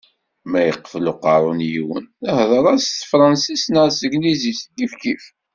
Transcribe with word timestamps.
Ma 0.49 0.59
yeqfel 0.61 1.09
uqerru 1.11 1.51
n 1.57 1.65
yiwen, 1.71 2.05
hder-as 2.37 2.83
s 2.85 2.93
tefransist 2.99 3.65
neɣ 3.69 3.85
s 3.89 3.95
teglizit, 4.01 4.61
kifkif. 4.77 5.23